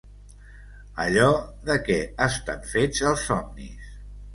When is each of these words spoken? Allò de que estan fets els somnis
Allò 1.03 1.27
de 1.69 1.77
que 1.85 2.01
estan 2.33 2.69
fets 2.75 3.09
els 3.15 3.31
somnis 3.33 3.91